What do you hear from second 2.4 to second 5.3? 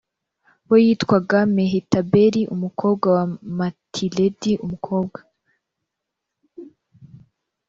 umukobwa wa matiredi umukobwa